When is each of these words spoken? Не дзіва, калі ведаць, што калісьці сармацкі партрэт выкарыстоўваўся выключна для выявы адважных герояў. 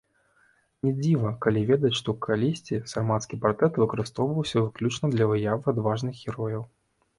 Не 0.85 0.93
дзіва, 1.01 1.33
калі 1.45 1.61
ведаць, 1.71 1.91
што 1.99 2.15
калісьці 2.27 2.81
сармацкі 2.93 3.39
партрэт 3.45 3.79
выкарыстоўваўся 3.83 4.57
выключна 4.65 5.05
для 5.15 5.31
выявы 5.35 5.65
адважных 5.77 6.13
герояў. 6.27 6.69